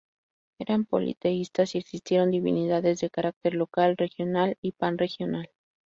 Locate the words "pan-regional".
4.71-5.51